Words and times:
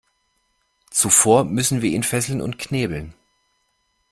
Zuvor 0.89 1.43
müssen 1.45 1.83
wir 1.83 1.91
ihn 1.91 2.01
fesseln 2.01 2.41
und 2.41 2.57
knebeln. 2.57 3.13